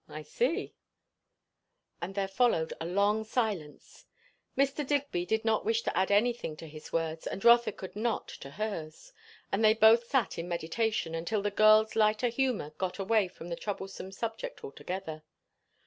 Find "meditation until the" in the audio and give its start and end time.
10.49-11.51